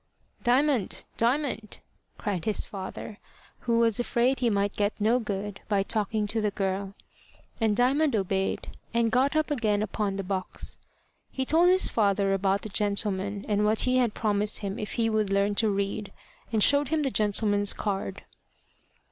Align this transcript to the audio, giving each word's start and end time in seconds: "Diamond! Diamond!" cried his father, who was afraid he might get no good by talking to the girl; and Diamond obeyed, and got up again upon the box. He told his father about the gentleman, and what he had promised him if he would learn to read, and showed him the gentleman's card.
"Diamond! 0.43 1.03
Diamond!" 1.17 1.77
cried 2.17 2.45
his 2.45 2.65
father, 2.65 3.19
who 3.59 3.77
was 3.77 3.99
afraid 3.99 4.39
he 4.39 4.49
might 4.49 4.75
get 4.75 4.99
no 4.99 5.19
good 5.19 5.61
by 5.69 5.83
talking 5.83 6.25
to 6.25 6.41
the 6.41 6.49
girl; 6.49 6.95
and 7.59 7.77
Diamond 7.77 8.15
obeyed, 8.15 8.75
and 8.95 9.11
got 9.11 9.35
up 9.35 9.51
again 9.51 9.83
upon 9.83 10.15
the 10.15 10.23
box. 10.23 10.79
He 11.29 11.45
told 11.45 11.69
his 11.69 11.87
father 11.87 12.33
about 12.33 12.63
the 12.63 12.69
gentleman, 12.69 13.45
and 13.47 13.63
what 13.63 13.81
he 13.81 13.97
had 13.97 14.15
promised 14.15 14.61
him 14.61 14.79
if 14.79 14.93
he 14.93 15.07
would 15.07 15.31
learn 15.31 15.53
to 15.53 15.69
read, 15.69 16.11
and 16.51 16.63
showed 16.63 16.87
him 16.87 17.03
the 17.03 17.11
gentleman's 17.11 17.71
card. 17.71 18.23